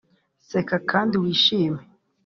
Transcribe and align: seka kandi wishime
seka 0.49 0.77
kandi 0.89 1.15
wishime 1.23 1.81